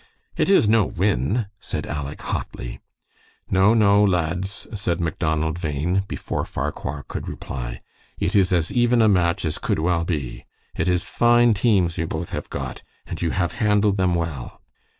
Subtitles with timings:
[0.35, 2.79] "It is no win," said Aleck, hotly.
[3.51, 7.81] "No, no, lads," said Macdonald Bhain, before Farquhar could reply.
[8.17, 10.47] "It is as even a match as could well be.
[10.75, 14.59] It is fine teams you both have got, and you have handled them well."